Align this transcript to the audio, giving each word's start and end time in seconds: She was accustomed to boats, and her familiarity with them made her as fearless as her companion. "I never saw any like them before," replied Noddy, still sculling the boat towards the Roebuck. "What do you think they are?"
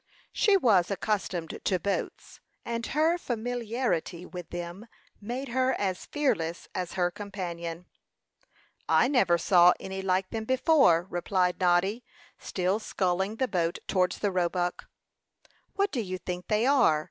She 0.33 0.57
was 0.57 0.89
accustomed 0.89 1.59
to 1.63 1.79
boats, 1.79 2.39
and 2.65 2.83
her 2.87 3.19
familiarity 3.19 4.25
with 4.25 4.49
them 4.49 4.87
made 5.21 5.49
her 5.49 5.73
as 5.75 6.07
fearless 6.07 6.67
as 6.73 6.93
her 6.93 7.11
companion. 7.11 7.85
"I 8.89 9.07
never 9.07 9.37
saw 9.37 9.73
any 9.79 10.01
like 10.01 10.31
them 10.31 10.45
before," 10.45 11.03
replied 11.07 11.59
Noddy, 11.59 12.03
still 12.39 12.79
sculling 12.79 13.35
the 13.35 13.47
boat 13.47 13.77
towards 13.87 14.17
the 14.17 14.31
Roebuck. 14.31 14.89
"What 15.75 15.91
do 15.91 16.01
you 16.01 16.17
think 16.17 16.47
they 16.47 16.65
are?" 16.65 16.99